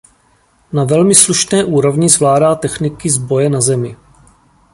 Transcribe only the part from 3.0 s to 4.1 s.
z boje na zemi.